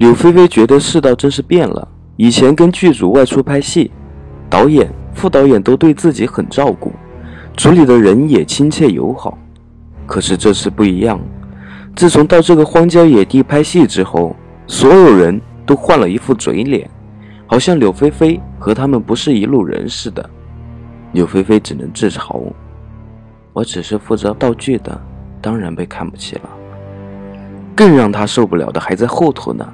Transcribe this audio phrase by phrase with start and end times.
[0.00, 1.86] 柳菲菲觉得世道真是变了。
[2.16, 3.90] 以前跟剧组外出拍戏，
[4.48, 6.90] 导演、副导演都对自己很照顾，
[7.54, 9.36] 组里的人也亲切友好。
[10.06, 11.20] 可是这次不一样，
[11.94, 14.34] 自从到这个荒郊野地拍戏之后，
[14.66, 16.88] 所有人都换了一副嘴脸，
[17.46, 20.30] 好像柳菲菲和他们不是一路人似的。
[21.12, 22.40] 柳菲菲只能自嘲
[23.52, 24.98] ：“我只是负责道具的，
[25.42, 26.48] 当然被看不起了。”
[27.76, 29.66] 更让她受不了的还在后头呢，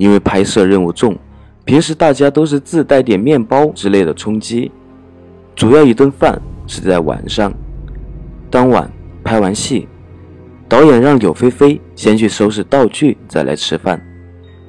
[0.00, 1.14] 因为拍摄任务重。
[1.62, 4.72] 平时大家都是自带点面包之类的充饥，
[5.54, 7.52] 主要一顿饭是在晚上。
[8.50, 8.90] 当晚
[9.22, 9.86] 拍完戏，
[10.66, 14.00] 导演让柳菲菲先去收拾道具，再来吃饭。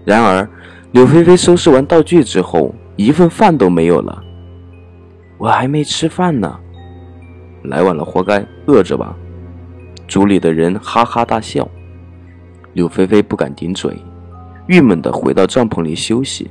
[0.03, 0.47] 然而，
[0.91, 4.21] 柳菲菲收拾完道具之后，一份饭都没有了。
[5.37, 6.59] 我还没吃饭呢，
[7.63, 9.15] 来晚了活该，饿着吧。
[10.09, 11.65] 组里的人哈哈大笑。
[12.73, 13.97] 柳菲菲不敢顶嘴，
[14.67, 16.49] 郁闷地回到帐篷里休息。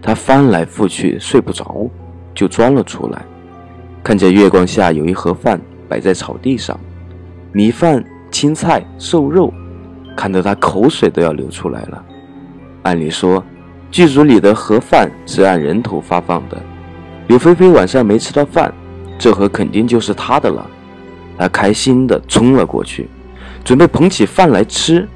[0.00, 1.88] 他翻来覆去睡不着，
[2.34, 3.22] 就钻了出来，
[4.02, 6.78] 看见月光下有一盒饭摆在草地上，
[7.52, 9.52] 米饭、青菜、瘦肉，
[10.16, 12.04] 看得他口水都要流出来了。
[12.82, 13.44] 按理说，
[13.92, 16.60] 剧组里的盒饭是按人头发放的，
[17.28, 18.74] 柳菲菲晚上没吃到饭，
[19.16, 20.68] 这盒肯定就是她的了。
[21.38, 23.08] 他开心地冲了过去，
[23.64, 25.08] 准备捧起饭来吃，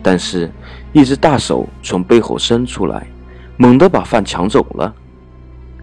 [0.00, 0.48] 但是，
[0.96, 3.06] 一只大手从背后伸出来。
[3.58, 4.94] 猛地把饭抢走了，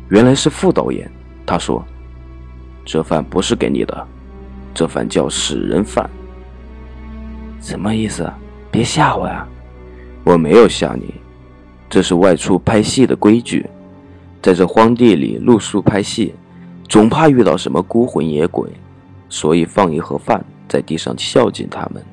[0.10, 1.08] 原来是副导演。
[1.46, 1.84] 他说
[2.84, 4.08] ：“这饭不是给你的，
[4.74, 6.10] 这饭叫死人饭。”
[7.62, 8.28] 什么意思？
[8.72, 9.48] 别吓我呀！
[10.24, 11.14] 我没有吓你，
[11.88, 13.68] 这是外出拍戏的规矩。
[14.42, 16.34] 在这荒地里露宿拍戏，
[16.90, 18.68] 总怕遇到什么孤魂野鬼，
[19.30, 22.04] 所以放一盒饭在地上孝敬他们。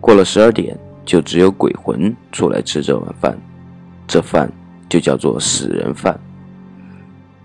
[0.00, 3.38] 过了十二点，就只有鬼魂出来吃这碗饭。
[4.06, 4.50] 这饭。
[4.86, 6.16] 就叫做死人饭。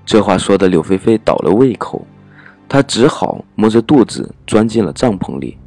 [0.06, 2.06] 这话说的柳菲菲倒了胃口，
[2.68, 5.58] 她只好摸着肚子钻进了帐篷里。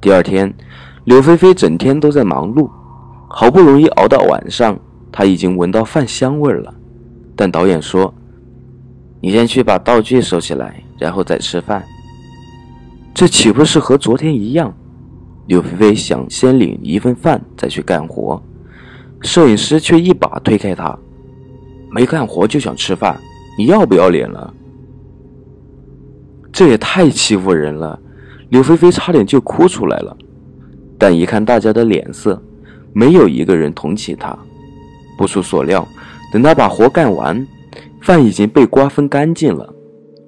[0.00, 0.50] 第二天，
[1.04, 2.70] 柳菲菲整天都在忙碌，
[3.28, 4.78] 好不容易熬到晚上，
[5.10, 6.72] 她已经闻到饭香味了。
[7.36, 8.14] 但导演说
[9.20, 11.84] ：“你先去把道具收起来，然后再吃饭。”
[13.12, 14.72] 这岂不是和昨天一样？
[15.46, 18.42] 柳菲菲想先领一份饭，再去干活。
[19.22, 20.98] 摄影师却一把推开他，
[21.90, 23.16] 没干活就想吃饭，
[23.58, 24.52] 你要不要脸了？
[26.52, 27.98] 这也太欺负人了！
[28.50, 30.16] 柳菲菲差点就哭出来了，
[30.98, 32.40] 但一看大家的脸色，
[32.92, 34.36] 没有一个人同情他。
[35.16, 35.86] 不出所料，
[36.32, 37.46] 等他把活干完，
[38.00, 39.72] 饭已经被瓜分干净了，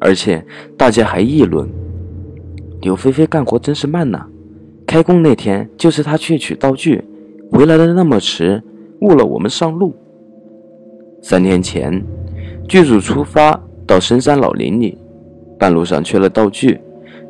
[0.01, 0.45] 而且
[0.77, 1.69] 大家还议论：
[2.81, 4.27] 柳菲菲干活真是慢呐！
[4.95, 7.03] 开工那天就是他去取道具，
[7.51, 8.63] 回来的那么迟。
[9.01, 9.93] 误了我们上路。
[11.21, 12.01] 三天前，
[12.69, 14.97] 剧组出发到深山老林里，
[15.59, 16.79] 半路上缺了道具，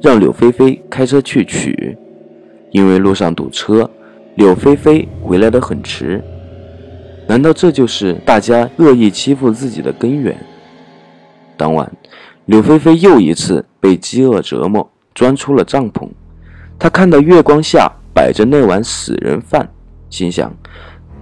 [0.03, 1.97] 让柳菲菲开车去取。
[2.70, 3.91] 因为路上堵车，
[4.34, 6.22] 柳菲菲回来的很迟。
[7.26, 10.36] 难道这就是大家恶意欺负自己的根源？
[11.56, 11.91] 当晚，
[12.44, 16.06] 柳菲菲又一次被饥饿折磨，钻出了帐篷。
[16.78, 19.68] 他看到月光下摆着那碗死人饭，
[20.10, 20.52] 心想。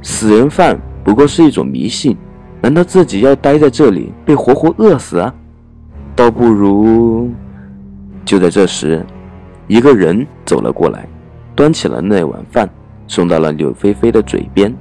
[0.03, 2.17] 死人饭不过是一种迷信，
[2.61, 5.33] 难道自己要待在这里被活活饿死啊？
[6.17, 7.31] 倒不如……
[8.25, 9.05] 就在这时，
[9.67, 11.07] 一个人走了过来，
[11.55, 12.69] 端起了那碗饭，
[13.07, 14.75] 送到了柳菲菲的嘴边。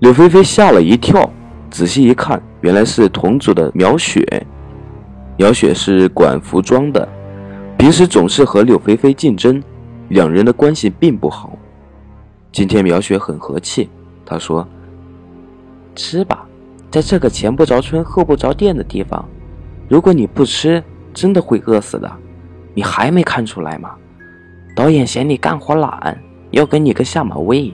[0.00, 1.30] 柳菲菲吓了一跳，
[1.70, 4.46] 仔细一看，原来是同组的苗雪。
[5.36, 7.08] 苗雪是管服装的，
[7.76, 9.62] 平时总是和柳菲菲竞争，
[10.12, 11.56] 两人的关系并不好。
[12.52, 13.88] 今天苗雪很和气。
[14.26, 14.68] 他说
[15.96, 16.46] ：“吃吧，
[16.90, 19.26] 在这个前不着村后不着店的地方，
[19.88, 20.84] 如果你不吃，
[21.14, 22.12] 真的会饿死的。
[22.74, 23.92] 你还没看出来吗？
[24.76, 27.72] 导演嫌你干活懒，要给你个下马威，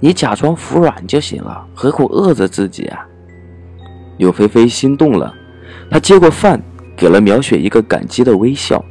[0.00, 3.06] 你假装服软就行了，何苦饿着自己啊？”
[4.18, 5.32] 柳菲菲心动了，
[5.88, 6.60] 她接过饭，
[6.96, 8.84] 给了苗雪一个感激的微笑。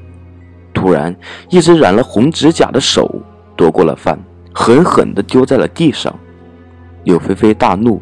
[0.79, 1.13] 突然，
[1.49, 3.21] 一只染了红指甲的手
[3.57, 4.17] 夺过了饭，
[4.53, 6.17] 狠狠地丢在了地上。
[7.03, 8.01] 柳菲菲大怒，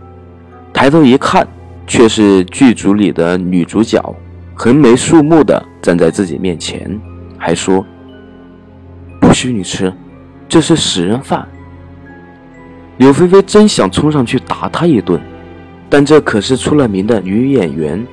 [0.72, 1.48] 抬头一看，
[1.88, 4.16] 却是剧组里的女主角，
[4.54, 7.02] 横眉竖目的站在自己面前，
[7.36, 7.84] 还说
[9.20, 9.92] ：“不许你吃，
[10.48, 11.48] 这是死人饭。”
[12.98, 15.20] 柳菲菲真想冲上去打她一顿，
[15.90, 18.06] 但这可是出了名的女演员，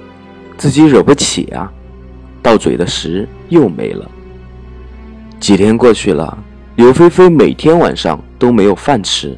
[0.57, 1.71] 自己惹不起啊！
[2.43, 4.11] 到嘴的食又没了。
[5.45, 6.39] 几天过去了，
[6.77, 9.37] 柳菲菲每天晚上都没有饭吃。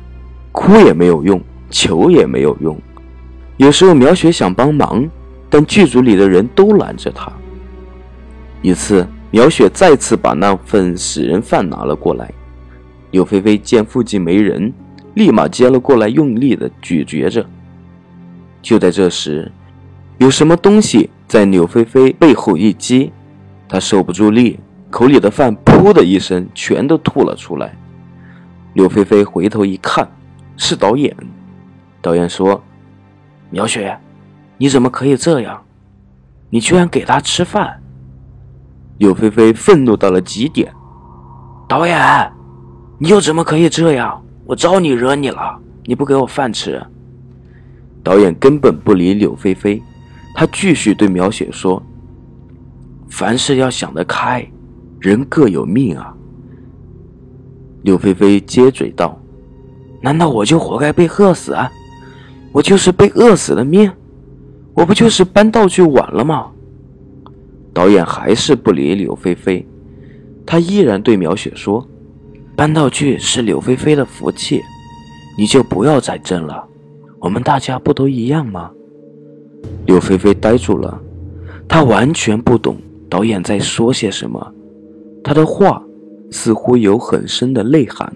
[0.53, 2.81] 哭也没有用，求也没有用。
[3.57, 5.05] 有时候苗雪想帮忙，
[5.51, 7.33] 但剧组里的人都拦着她。
[8.63, 12.33] 一次，苗雪再次把那份死人饭拿了过来，
[13.11, 14.73] 柳菲菲见附近没人，
[15.15, 17.45] 立马接了过来，用力的咀嚼着。
[18.63, 19.51] 就在这时，
[20.19, 23.11] 有什么东西在柳菲菲背后一击，
[23.69, 24.61] 她受不住力，
[24.91, 27.77] 口里的饭“噗”的一声全都吐了出来。
[28.75, 30.09] 柳菲菲回头一看，
[30.57, 31.15] 是导演。
[32.01, 32.63] 导演说。
[33.51, 33.99] 苗雪，
[34.59, 35.63] 你怎么可以这样？
[36.51, 37.83] 你居然给他吃饭！
[38.99, 40.73] 柳菲菲愤怒到了极点。
[41.69, 41.99] 导演，
[42.99, 44.23] 你又怎么可以这样？
[44.45, 45.59] 我招你惹你了？
[45.85, 46.81] 你不给我饭吃？
[48.03, 49.83] 导演根本不理柳菲菲，
[50.35, 51.83] 他继续对苗雪说
[53.11, 54.49] ：“凡事要想得开，
[55.01, 56.15] 人各有命啊。”
[57.83, 59.19] 柳菲菲接嘴道
[60.03, 61.71] ：“难道我就活该被饿死啊？”
[62.53, 63.93] 我就是被饿死的命，
[64.73, 66.51] 我不就是搬道具晚了吗？
[67.75, 69.67] 导演还是不理柳菲菲，
[70.47, 71.87] 他依然对苗雪说
[72.57, 74.63] ：“搬道具是柳菲菲的福气，
[75.37, 76.65] 你就不要再争了。
[77.21, 78.71] 我们大家不都一样吗？”
[79.85, 80.99] 柳菲菲呆住了，
[81.69, 82.79] 她完全不懂
[83.11, 84.55] 导演在说些什么，
[85.27, 85.83] 他的话
[86.31, 88.15] 似乎有很深的内涵，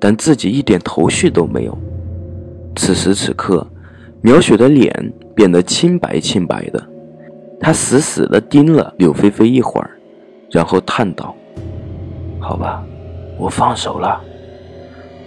[0.00, 1.78] 但自己一点头绪都没有。
[2.74, 3.66] 此时此刻，
[4.22, 6.82] 苗雪的脸变得清白清白的，
[7.60, 9.90] 她死死地盯了柳菲菲一会儿，
[10.50, 11.36] 然后叹道
[12.40, 12.82] ：“好吧，
[13.36, 14.18] 我放手了。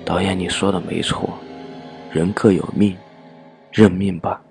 [0.04, 1.30] 导演，你说的没错，
[2.12, 2.96] 人各有命，
[3.72, 4.42] 认命吧。”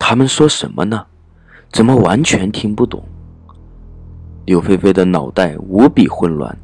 [0.00, 1.06] 他们说什么呢？
[1.70, 3.04] 怎么完全听不懂？
[4.46, 6.56] 柳菲菲的脑袋无比混乱，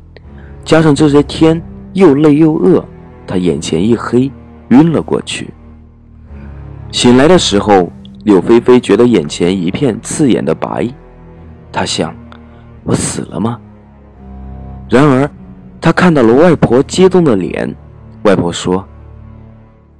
[0.64, 1.61] 加上这些天
[1.93, 2.84] 又累又饿，
[3.26, 4.31] 她眼前一黑。
[4.69, 5.52] 晕了过去。
[6.90, 7.93] 醒来的时候，
[8.25, 10.88] 柳菲菲觉得眼前一片刺眼的白，
[11.70, 12.14] 她想
[12.84, 13.58] ：“我死了吗？”
[14.88, 15.31] 然而，
[15.78, 17.75] 她看到了外婆激动的脸。
[18.23, 18.82] 外婆说：“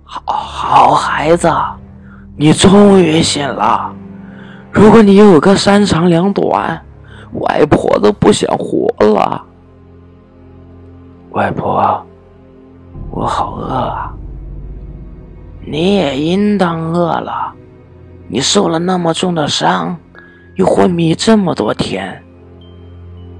[0.05, 1.53] 好好孩子，
[2.35, 3.95] 你终于醒了。
[4.71, 6.81] 如果你有个三长两短，
[7.41, 9.45] 外婆都不想活了。”
[11.33, 12.05] 外婆，
[13.11, 14.15] 我好饿啊。
[15.65, 17.55] 你也应当饿了，
[18.29, 19.97] 你受了那么重的伤，
[20.57, 22.23] 又昏迷这么多天。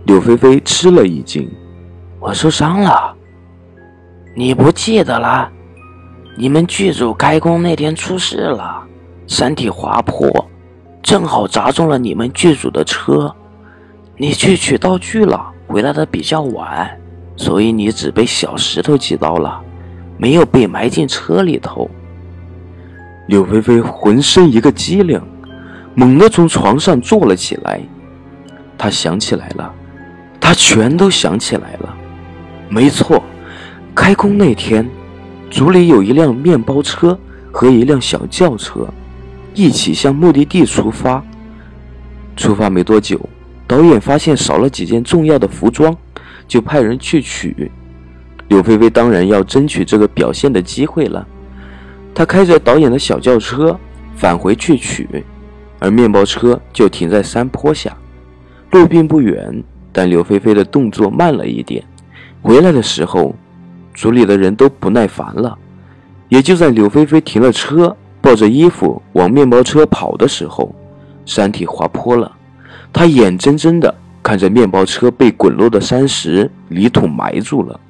[0.05, 1.51] 柳菲菲吃了一惊
[2.19, 3.15] ：“我受伤了？
[4.35, 5.51] 你不记得了？
[6.37, 8.83] 你们剧组开工那天出事了，
[9.27, 10.27] 山体滑坡，
[11.03, 13.35] 正好砸中了你们剧组的车。
[14.17, 16.91] 你去取道具了，回来的比较晚，
[17.37, 19.61] 所以你只被小石头击到了，
[20.17, 21.91] 没有被埋进车里头。”
[23.29, 25.21] 柳菲菲浑身一个激灵，
[25.95, 27.81] 猛地从床上坐了起来。
[28.77, 29.73] 她想起来了，
[30.41, 31.95] 她全都想起来了。
[32.69, 33.23] 没错，
[33.95, 34.89] 开工那天，
[35.51, 37.19] 组里有一辆面包车
[37.51, 38.87] 和一辆小轿车，
[39.55, 41.23] 一起向目的地出发。
[42.37, 43.21] 出发没多久，
[43.67, 45.97] 导演发现少了几件重要的服装，
[46.47, 47.71] 就派人去取。
[48.49, 51.27] 柳菲菲当然要争取这个表现的机会了。
[52.15, 53.79] 她开着导演的小轿车
[54.15, 55.25] 返回去取，
[55.79, 57.97] 而面包车就停在山坡下。
[58.73, 61.83] 路并不远，但柳菲菲的动作慢了一点。
[62.43, 63.35] 回来的时候，
[63.95, 65.57] 组里的人都不耐烦了。
[66.29, 70.75] 也就在柳菲菲停了车，抱着衣服往面包车跑的时候，
[71.25, 72.31] 山体滑坡了。
[72.93, 77.81] 他眼睁睁地看着面包车被滚落的山石、泥土埋住了。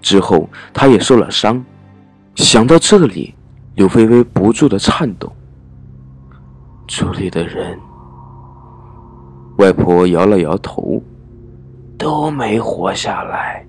[0.00, 1.64] 之后，他也受了伤。
[2.34, 3.34] 想到这里。
[3.74, 5.32] 柳菲菲不住的颤抖。
[6.88, 7.78] 组里的人，
[9.58, 11.00] 外婆摇了摇头，
[11.96, 13.64] 都没活下来。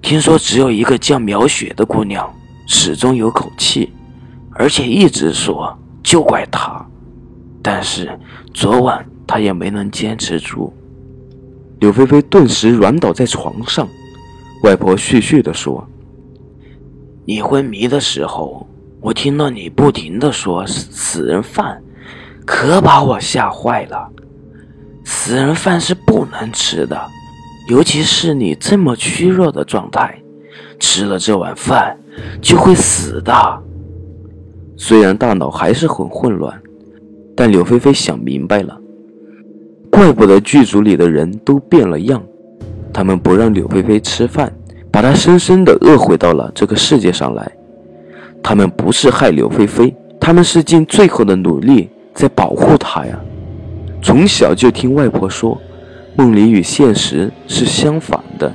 [0.00, 2.26] 听说只有一个叫苗雪的姑娘
[2.66, 3.92] 始终有口气，
[4.52, 6.82] 而且一直说就怪她。
[7.62, 8.18] 但是
[8.54, 10.72] 昨晚他也没能坚持住。
[11.80, 13.88] 柳菲菲顿时软倒在床上。
[14.62, 15.86] 外婆絮絮的说
[17.26, 18.66] ：“你昏迷的时候。”
[19.04, 21.78] 我听到你不停的说死人饭，
[22.46, 24.10] 可把我吓坏了。
[25.04, 26.98] 死人饭是不能吃的，
[27.68, 30.18] 尤其是你这么虚弱的状态，
[30.80, 31.94] 吃了这碗饭
[32.40, 33.62] 就会死的。
[34.74, 36.58] 虽然大脑还是很混乱，
[37.36, 38.80] 但柳菲菲想明白了，
[39.94, 42.20] 怪不得剧组里的人都变了样，
[42.92, 44.52] 他们不让柳菲菲吃饭，
[44.90, 47.52] 把她深深的饿回到了这个世界上来。
[48.42, 53.16] 他们不是害柳菲菲，他们是尽最后的努力在保护她呀。
[54.02, 55.56] 从小就听外婆说，
[56.16, 58.52] 梦里与现实是相反的，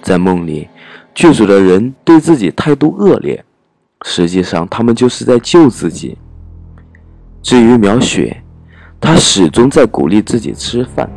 [0.00, 0.68] 在梦里，
[1.16, 3.44] 剧组的人对自己态度恶劣，
[4.02, 6.16] 实际上他们就是在救自己。
[7.42, 8.40] 至于苗雪，
[9.00, 11.08] 他始终在鼓励自己吃饭，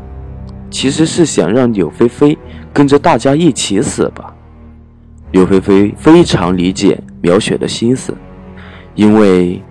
[0.72, 2.38] 其实是想让柳菲菲
[2.72, 4.34] 跟着大家一起死吧。
[5.32, 8.16] 柳菲菲非常理解苗雪的心思，
[8.96, 9.62] 因为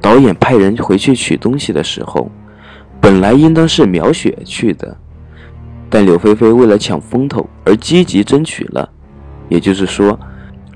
[0.00, 2.30] 导演派人回去取东西的时候，
[3.00, 4.96] 本来应当是苗雪去的，
[5.90, 8.88] 但柳菲菲为了抢风头而积极争取了，
[9.48, 10.18] 也就是说，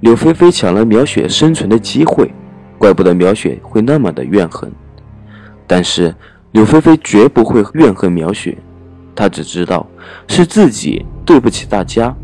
[0.00, 2.30] 柳菲菲抢了苗雪生存的机会，
[2.76, 4.70] 怪不得苗雪会那么的怨恨。
[5.66, 6.14] 但是
[6.54, 8.56] 柳菲菲绝不会怨恨苗雪，
[9.12, 9.84] 她只知道
[10.28, 12.14] 是自己对不起大家。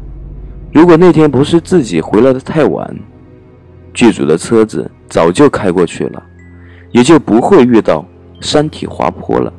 [0.72, 2.96] 如果那天不是自己回来的太晚，
[3.92, 6.22] 剧组的车子早就开过去了，
[6.92, 8.06] 也就不会遇到
[8.40, 9.52] 山体滑坡了。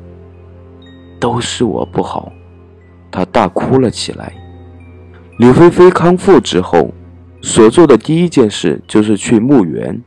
[1.20, 2.32] 都是我不好，
[3.10, 4.32] 她大哭了起来。
[5.36, 6.90] 柳菲菲康复之后，
[7.42, 10.00] 所做的第一件事就是去墓园。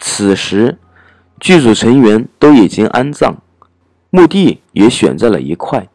[0.00, 0.76] 此时，
[1.40, 3.34] 剧组成员都已经安葬，
[4.14, 5.88] 墓地也选在了一块，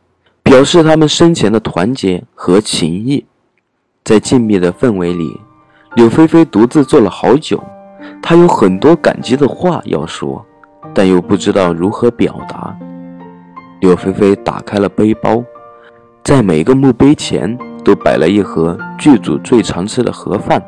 [0.44, 3.26] 表示他们生前的团结和情谊。
[4.04, 5.40] 在静谧的氛围里，
[5.96, 7.64] 柳菲菲独自坐了好久。
[8.22, 10.46] 她有很多感激的话要说，
[10.94, 12.78] 但又不知道如何表达。
[13.80, 15.42] 柳菲菲打开了背包，
[16.22, 20.62] 在每个墓碑前都摆了一盒剧组最常吃的盒饭。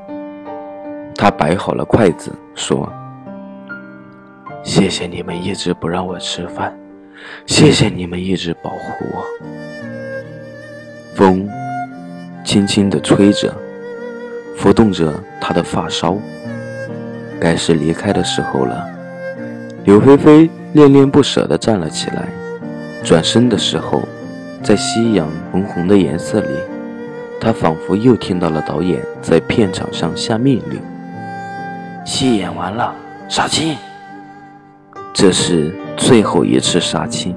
[1.18, 2.90] 她摆好了筷子，说
[4.64, 6.74] ：“谢谢你们一直不让我吃饭，
[7.46, 9.26] 谢谢你们一直保护我。”
[11.16, 11.48] 风。
[12.44, 13.54] 轻轻地吹着，
[14.58, 16.18] 拂动着他的发梢。
[17.40, 18.84] 该是离开的时候了。
[19.84, 22.28] 柳菲菲恋恋不舍地站了起来，
[23.04, 24.02] 转身的时候，
[24.64, 26.48] 在夕阳红红的颜色里，
[27.40, 30.82] 她仿佛又听到了导演在片场上下命令
[32.04, 32.94] ：“戏演完了，
[33.30, 33.78] 杀青。”
[35.14, 37.36] 这是最后一次杀青。